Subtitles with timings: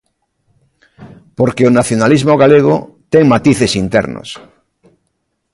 [1.37, 2.75] Porque o nacionalismo galego
[3.13, 4.29] ten matices internos.